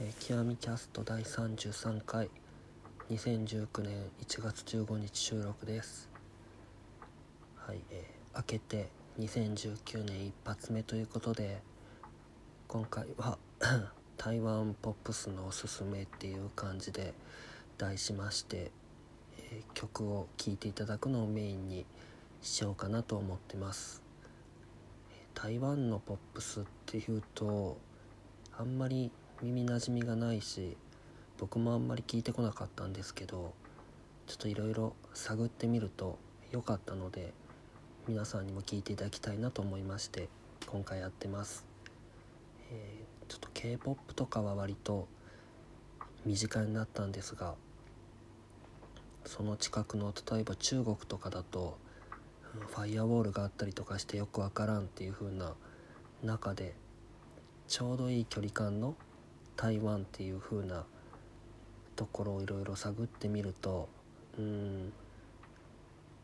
[0.00, 2.28] えー、極みキャスト第33回
[3.10, 6.10] 2019年1月15日収録です。
[7.54, 8.88] はい、えー、明けて
[9.20, 11.62] 2019年一発目ということで
[12.66, 13.38] 今回は
[14.18, 17.14] 台湾ポップスのおすすめっていう感じで
[17.78, 18.72] 題しまして、
[19.52, 21.86] えー、曲を聴いていただくのをメインに
[22.42, 24.02] しようかなと思ってます。
[25.34, 27.78] 台湾のポップスっていうと
[28.58, 29.12] あんまり
[29.44, 30.74] 耳なじみがないし
[31.38, 33.52] 僕もあんまり聞いてこなかったんですけど
[34.26, 36.18] ちょっといろいろ探ってみると
[36.50, 37.34] 良かったので
[38.08, 40.30] 皆さんにも聞いていただきたいなと思いまして
[40.66, 41.66] 今回やってます、
[42.72, 45.08] えー、ちょっと k p o p とかは割と
[46.24, 47.54] 身近になったんですが
[49.26, 51.76] その近くの例えば中国とかだと
[52.70, 55.52] ファイアウォールがあったりとかしてよくわからんっていう風な
[56.22, 56.74] 中で
[57.68, 58.94] ちょうどいい距離感の
[59.56, 60.84] 台湾っていう風な
[61.96, 63.88] ところをいろいろ探ってみると
[64.38, 64.92] うん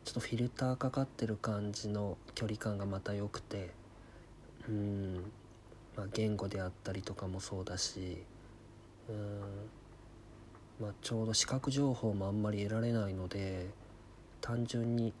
[0.03, 3.69] ちょっとフィルターかかってる感じの距離感がまた良くて
[4.67, 5.31] うん
[5.95, 8.23] まあ言語であったりとかもそうだし
[9.09, 9.41] うん
[10.79, 13.69] まあちょうど視覚情報もあんまり得られないので
[14.41, 15.13] 単純に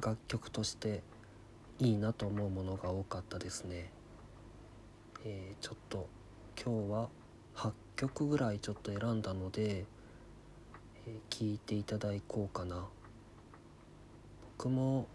[0.00, 1.02] 楽曲として
[1.78, 3.90] いいなと思うものが多かったですね。
[5.24, 6.08] えー、ちょっと
[6.56, 7.08] 今日は
[7.56, 9.84] 8曲ぐらいちょっと選んだので、
[11.06, 12.86] えー、聞いていただこうかな。
[14.58, 15.06] 僕も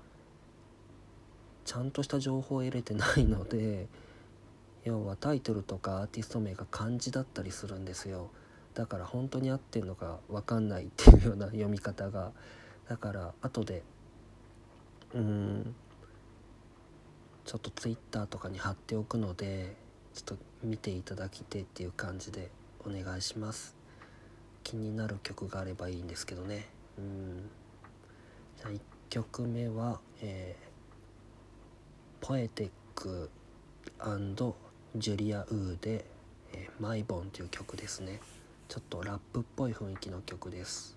[1.63, 3.87] ちゃんとした情報を得れてないので
[4.83, 8.29] 要はタイトルとかアーティスト名が漢字だったりするんですよ。
[8.73, 12.31] だから本当に合ってるのか分かんないっていうような読み方が。
[12.87, 13.83] だから後で
[15.13, 15.75] うん
[17.43, 19.75] ちょっと Twitter とかに貼っておくので
[20.17, 22.49] ちょっと見ていただきてっていう感じで
[22.85, 23.75] お願いします。
[24.63, 26.65] 気になる曲があればいいんですけどね。
[26.97, 27.49] うん。
[28.57, 33.29] じゃあ1曲目は、えー、ポエテック
[34.95, 36.03] ジュリア・ウーで
[36.51, 38.19] 「えー、マイボン」という曲ですね。
[38.67, 40.96] ちょっとラップっぽい雰囲気の曲です。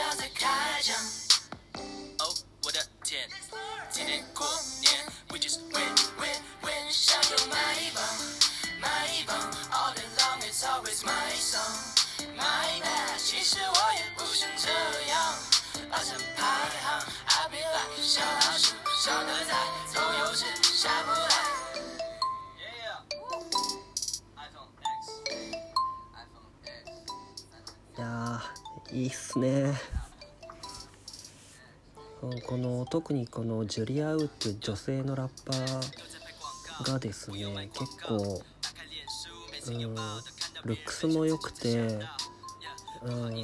[0.00, 0.59] 行就像
[28.92, 29.72] いいっすね。
[32.46, 38.42] この特にこのジュリア・ウっていう女性のラッパーがですね結構
[39.68, 39.94] うん
[40.64, 41.78] ルックスも良くて
[43.02, 43.42] うん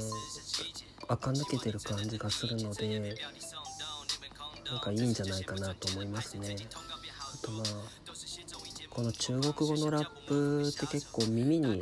[1.07, 3.15] 垢抜けてる感じがするので
[4.69, 6.55] なんかいいんじゃないかなと思いますね。
[7.33, 7.65] あとまあ
[8.91, 11.81] この中国語のラップって結構耳に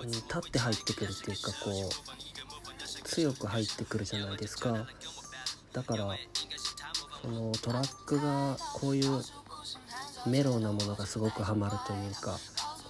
[0.00, 2.11] 立って入ってくるっていうかこう
[3.12, 4.86] 強く入ってくるじゃないですか。
[5.74, 6.16] だから
[7.20, 9.22] そのトラックがこういう
[10.26, 12.38] メローなものがすごくハマるというか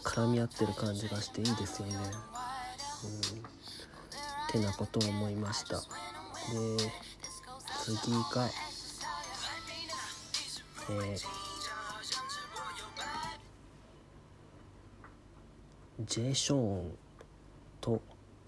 [0.05, 1.97] 絡み合ってる感じがしていいですよね。
[4.47, 4.53] うん。
[4.53, 5.81] てなことを思いました。
[5.81, 5.83] で
[7.83, 8.49] 次が、
[10.89, 11.19] えー、
[16.05, 16.93] ジェイ・ショーン
[17.81, 18.01] と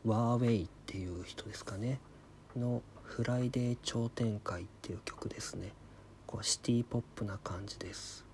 [0.05, 0.69] ワーウェイ。
[0.95, 1.99] っていう人ですかね。
[2.55, 5.73] の「フライデー超展開」っていう曲ですね。
[6.25, 8.25] こうシティポップな感じです。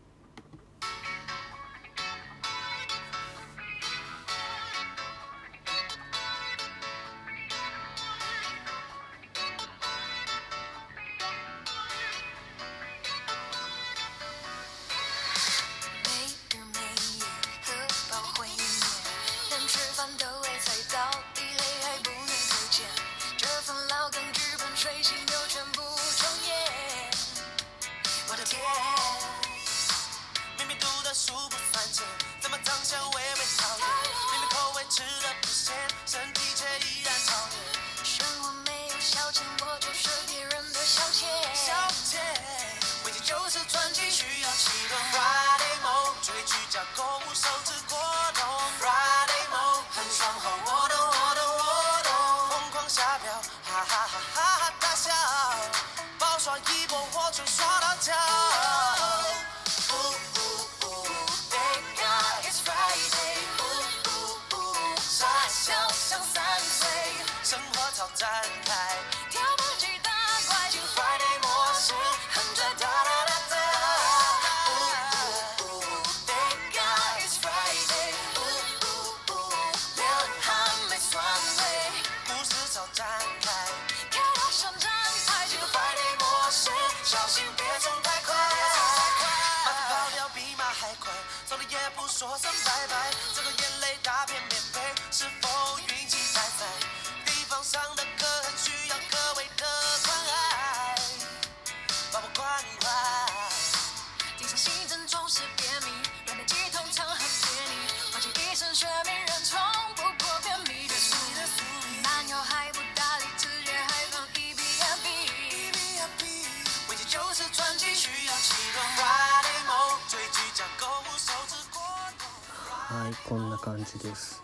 [123.60, 124.42] 感じです。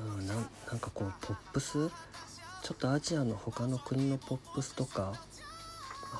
[0.00, 0.44] うんななん
[0.78, 1.88] かこうポップス？
[2.62, 5.14] ちょっとアジアの他の国のポップスとか？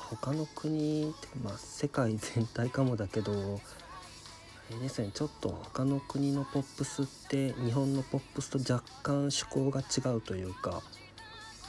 [0.09, 5.11] 他の国ってまあ世界全体かもだけどあれですね。
[5.13, 10.81] ちょっと他の国のポップスって日本のポップスと若干趣向が違うというか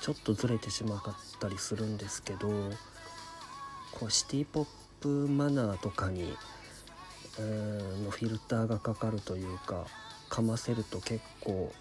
[0.00, 1.00] ちょっとずれてしまっ
[1.38, 2.48] たりするんですけど
[3.92, 4.66] こうシティポッ
[5.00, 6.34] プマナーとかに
[8.04, 9.86] のフィルターがかかるというか
[10.28, 11.72] かませると結構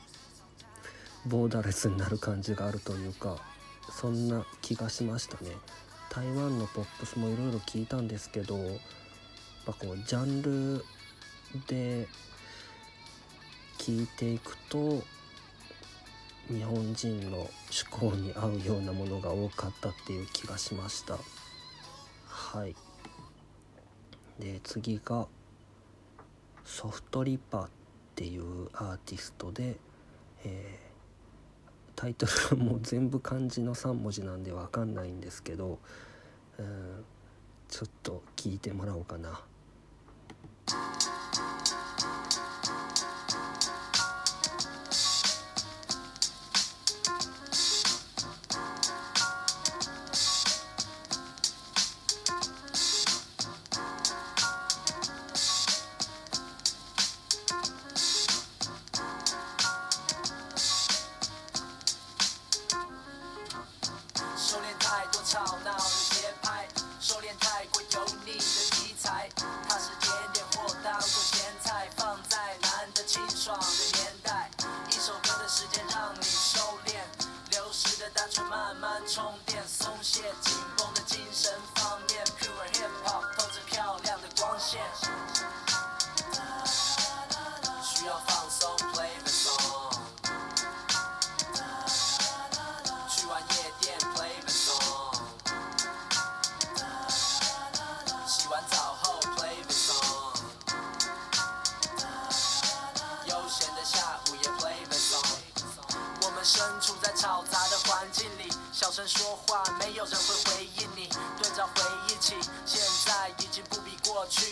[1.26, 3.38] ボーダレスになる感じがあるというか
[3.92, 5.52] そんな気がしましたね。
[6.10, 8.78] 台湾のポップスもいろいろ聞いたんですけどやっ
[9.66, 10.84] ぱこうジャンル
[11.68, 12.08] で
[13.78, 15.04] 聞いていくと
[16.48, 21.18] 日本人の趣向に合うようなものが多かったっていう気がしました。
[22.26, 22.76] はい。
[24.40, 25.28] で次が
[26.70, 27.70] ソフトリパっ
[28.16, 29.76] ていうアーティストで、
[30.46, 35.80] えー、タイトルはもう全部漢字の3文字なんで分かんないんですけど、
[36.60, 37.04] うん、
[37.68, 39.42] ちょっと聞いてもらおうかな。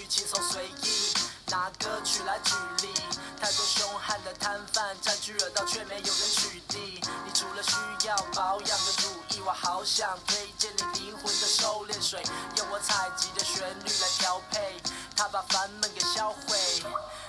[0.09, 1.13] 轻松随意，
[1.47, 2.93] 拿歌曲来举例。
[3.39, 7.03] 太多凶悍的摊贩占据热闹，却没有人取缔。
[7.25, 12.23] 你除了需要保养的主意，我好想推荐你灵魂的收敛水，
[12.57, 14.81] 用我采集的旋律来调配，
[15.15, 16.57] 它把烦闷给销毁。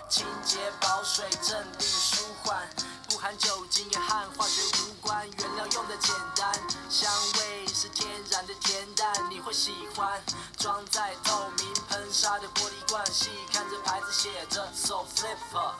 [0.09, 2.67] 清洁保水，镇定舒缓，
[3.09, 6.55] 不含酒精也和化学无关，原料用的简单，
[6.89, 7.68] 香味。
[7.99, 10.23] 天然的甜淡，你会喜欢。
[10.57, 15.75] 装在透明喷砂的玻璃罐，细看着牌子写着 So Flipper，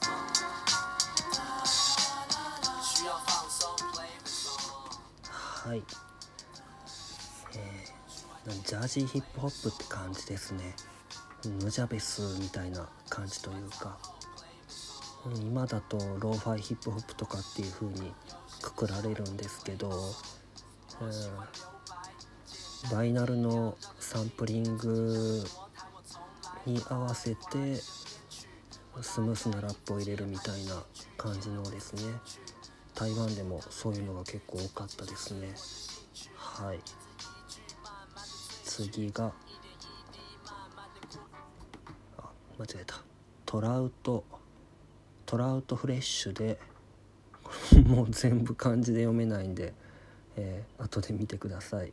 [2.83, 4.99] 需要放松 play the song。
[5.69, 5.85] はい、
[7.55, 10.75] えー、ジャージーヒップホップって感じですね。
[11.45, 13.97] ヌジャベスみたいな感じというか。
[15.41, 18.13] 今だとローファイヒップホップとかっていう風に
[18.61, 21.13] くくられるんですけど、うん、
[22.93, 25.45] バイナルのサンプリング
[26.65, 27.75] に合わせて
[29.03, 30.83] スムースなラップを入れるみたいな
[31.17, 32.13] 感じのですね。
[32.95, 35.55] 台湾でもそういうのが結構多かったですね。
[36.37, 36.81] はい。
[38.65, 39.33] 次が
[42.17, 43.03] あ間違えた。
[43.45, 44.25] トラウト。
[45.27, 46.59] トラウトフレッシュで
[47.87, 49.75] もう全部漢字で読めないんで、
[50.37, 51.93] えー、後で見てください。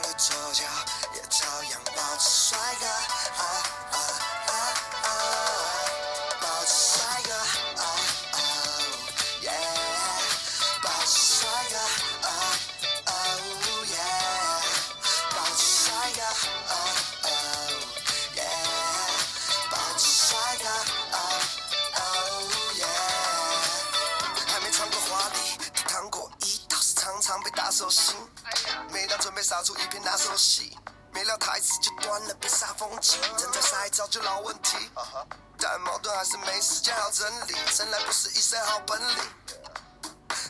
[0.00, 0.64] 了左脚，
[1.14, 2.86] 也照样保持帅哥。
[2.86, 3.75] 啊
[29.56, 30.76] 杀出一片拿手戏，
[31.14, 33.18] 没料台词就断了，被煞风景。
[33.22, 34.76] 人在晒早就老问题，
[35.56, 37.54] 但矛盾还是没时间好整理。
[37.70, 39.16] 生来不是一身好本领，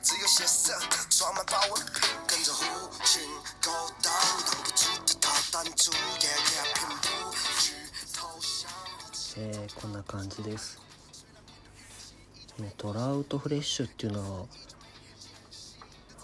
[0.03, 2.65] 只有血色的装满保温瓶，跟着狐
[3.05, 3.23] 群
[3.63, 3.71] 狗
[4.03, 4.13] 党，
[4.45, 7.33] 挡不住的逃弹珠，夜夜拼不
[7.63, 7.75] 举
[8.13, 8.69] 投降。
[9.37, 10.81] えーこんな感じです、
[12.59, 14.47] ね、トラウトフレッシュっていうのは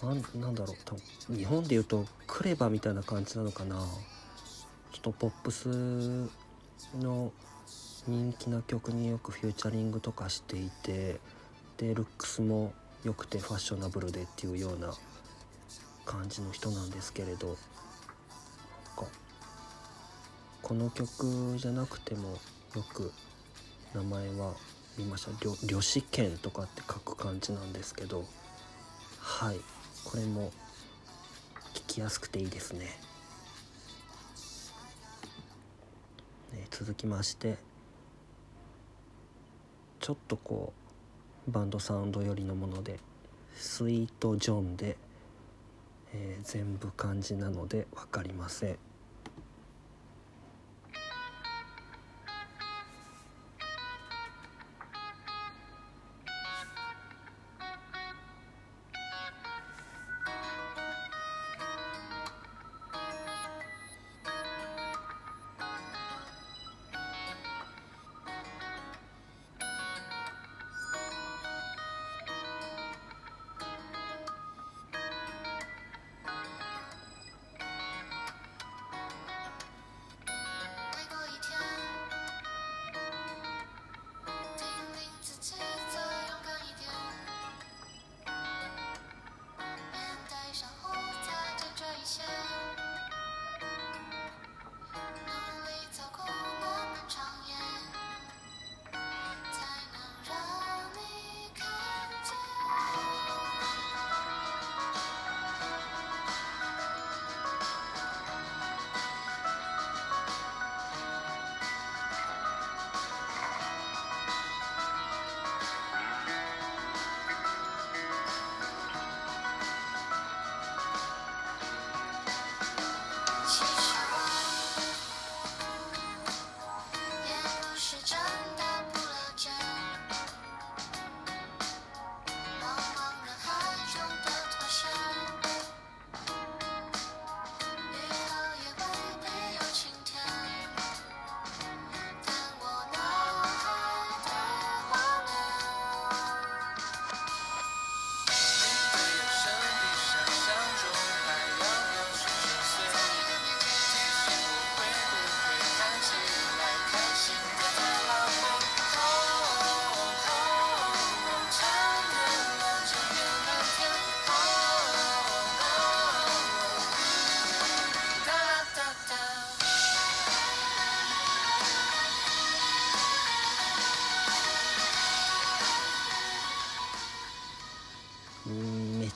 [0.03, 0.95] なんなんだろう多
[1.27, 3.77] 分日本でいうとクレバみたいな感じなのかな。
[4.91, 5.67] ちょっとポップス
[6.99, 7.31] の
[8.07, 11.19] 人気な曲によくフューチャリングとかしていて
[11.77, 14.93] でルックスも良くてファッショナブルでっていうような
[16.05, 17.57] 感じの人なんですけれど。
[20.63, 23.11] この曲じゃなくてもよく
[23.93, 24.55] 名前は
[24.97, 28.25] 見ました「りょ旅試験」とかって書く感じなんですけど。
[29.19, 29.59] はい。
[30.03, 30.51] これも
[31.73, 32.85] 聞きやすくていいですね。
[36.53, 37.57] ね続きまして
[39.99, 40.73] ちょっとこ
[41.47, 42.99] うバンドサウンド寄りのもので
[43.55, 44.97] 「スイート・ジョンで」
[46.13, 48.92] えー全部漢字なので分かりません。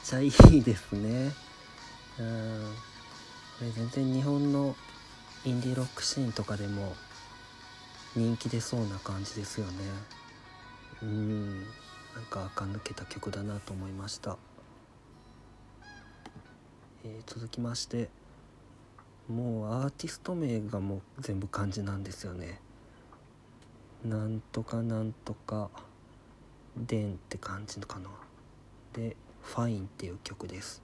[0.07, 1.33] ちゃいいですね。
[2.17, 2.73] うん。
[3.59, 4.73] これ全然日本の
[5.43, 6.95] インディーロックシーンとかでも
[8.15, 9.73] 人気出そうな感じですよね。
[11.01, 11.59] うん。
[11.61, 11.67] なん
[12.29, 14.37] か垢抜けた曲だなと思いました、
[17.03, 18.09] えー、続きまして。
[19.27, 22.61] もうアーティスト名がもう全部漢字なんですよね。
[24.05, 25.69] なんとかなんとか
[26.77, 28.09] でんって感じかな。
[28.93, 30.83] で「ファイン」っていう曲です。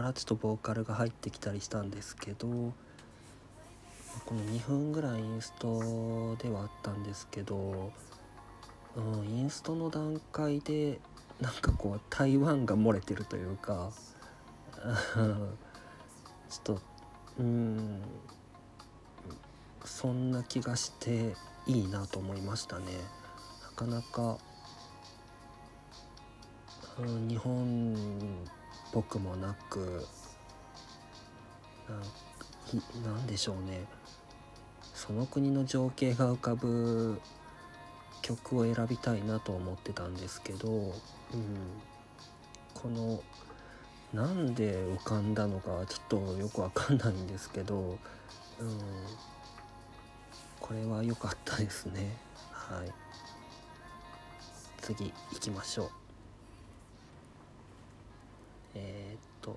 [0.00, 7.92] からちょっとボーカルが入ってきたりしたんですけどこの2分ぐらいインストではあったんですけど、
[8.96, 10.98] うん、インストの段階で
[11.38, 13.92] なんかこう台湾が漏れてるというか
[14.72, 15.22] ちょ
[16.56, 16.80] っと
[17.38, 18.00] うん
[19.84, 21.34] そんな気がして
[21.66, 22.86] いいなと思いましたね。
[23.62, 24.38] なかなか、
[26.98, 27.94] うん、日本
[28.92, 30.06] ぽくもなく
[33.04, 33.84] なんでしょうね。
[34.94, 37.20] その国の情景が浮かぶ
[38.22, 40.92] 曲を選びたいなと思ってたんですけど、うん、
[42.74, 43.22] この
[44.12, 47.98] なんで浮かんだのかちょっとよくわかんないんですけど、
[48.60, 48.78] うん、
[50.60, 52.16] これは良かったですね。
[52.50, 52.92] はい。
[54.80, 55.99] 次行きましょう
[58.74, 59.56] えー、っと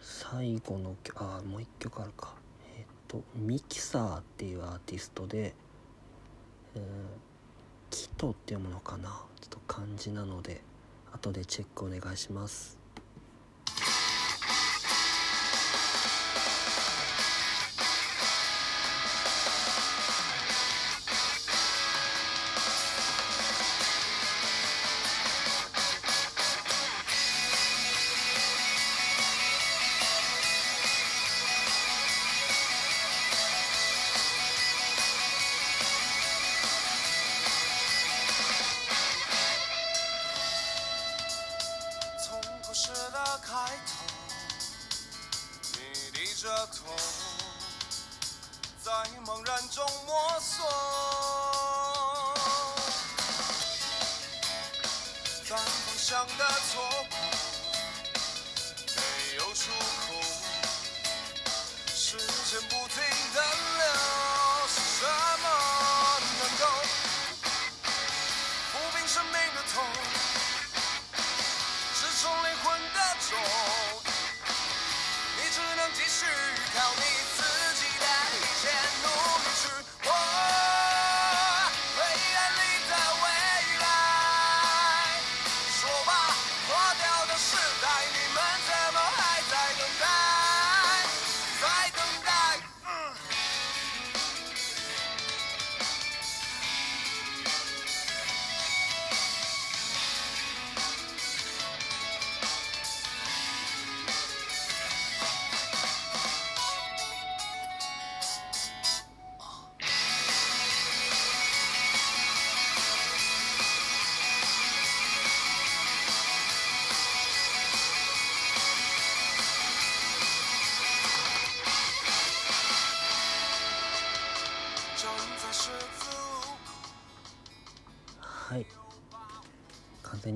[0.00, 2.34] 最後のあもう一曲あるか。
[2.76, 5.54] えー、っとミキサーっていうアーティストで、
[6.74, 6.82] えー、
[7.90, 9.08] キトっていうものかな？
[9.40, 10.62] ちょっと漢字なので
[11.12, 12.78] 後でチェックお願いします。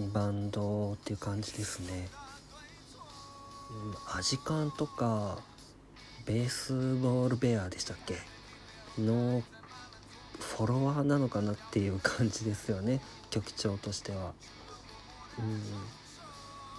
[0.01, 2.09] にバンドっていう感じですね。
[3.71, 5.39] うんアジカンとか
[6.27, 8.17] ベースボールベアでしたっけ？
[9.01, 9.43] の
[10.39, 13.01] フォロワーなのかなっていう感じですよね。
[13.31, 14.33] 曲調としては。
[15.39, 15.63] うん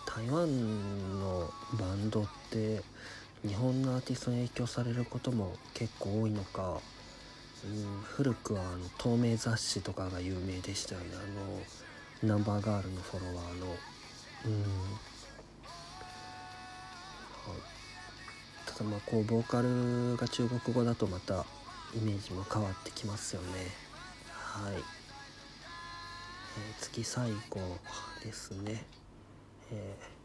[0.06, 2.84] 台湾のバンドって
[3.48, 6.82] 日本のアーティストに影響されることも結構多いのか
[7.64, 11.08] うん古くはあの透明雑誌とかが有名でしたよね。
[11.14, 11.62] あの
[12.24, 13.72] ナンバーガールのフォロワーのうん。
[13.72, 13.78] は
[17.58, 17.62] い。
[18.66, 21.46] ただまあこうボーカルが中国語だとまた
[21.96, 23.48] イメージも変わってきますよね。
[24.34, 24.82] はい、えー
[26.80, 27.60] 次最後
[28.24, 28.86] ですね。
[29.72, 30.22] えー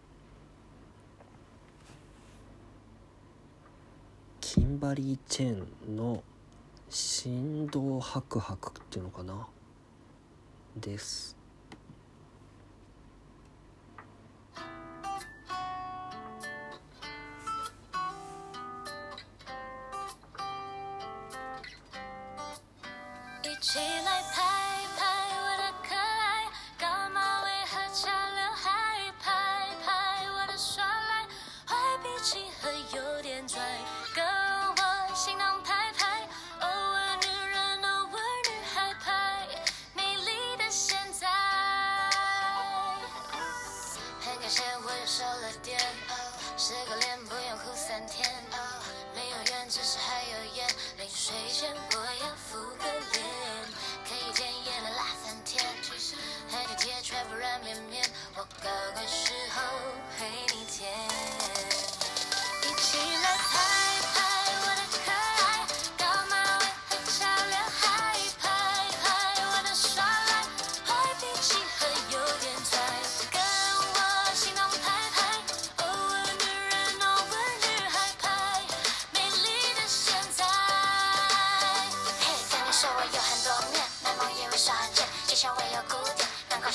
[4.41, 6.23] キンバリー・チェンの
[6.89, 9.47] 振動白白っていうのかな？
[10.77, 11.36] です。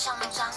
[0.01, 0.51] 上张，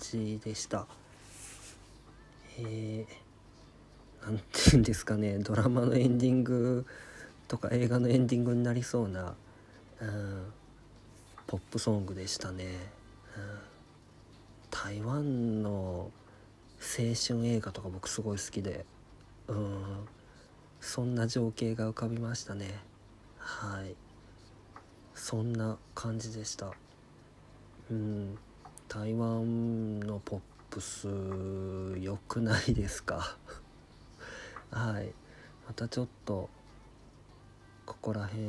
[0.00, 0.86] じでした。
[2.58, 5.38] えー、なんて言うんですかね。
[5.38, 6.86] ドラマのエンディング
[7.46, 9.34] とか映画のエンディングになりそうな、
[10.00, 10.52] うん、
[11.46, 12.64] ポップソングでしたね、
[13.36, 13.58] うん、
[14.70, 16.10] 台湾の青
[16.80, 18.86] 春映画とか僕すごい好きで
[19.48, 20.08] うん
[20.80, 22.78] そんな情景が浮かびましたね。
[23.36, 23.94] はい。
[25.14, 26.72] そんな感じでした。
[27.90, 28.38] うん。
[28.92, 31.06] 台湾のポップス
[32.00, 33.36] 良くないですか？
[34.72, 35.12] はい。
[35.68, 36.50] またちょっと
[37.86, 38.42] ここら辺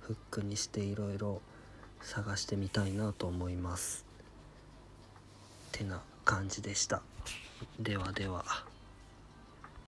[0.00, 1.42] フックにしていろいろ
[2.02, 4.04] 探してみたいなと思います。
[5.72, 7.02] てな感じでした。
[7.80, 8.69] ではでは。